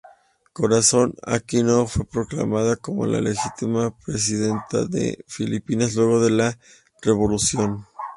Corazon 0.55 1.13
Aquino 1.27 1.85
fue 1.85 2.05
proclamada 2.05 2.75
como 2.75 3.05
la 3.05 3.21
legítima 3.21 3.95
presidente 3.99 4.87
de 4.87 5.23
Filipinas 5.27 5.93
luego 5.93 6.19
de 6.19 6.31
la 6.31 6.57
revolución. 7.03 7.85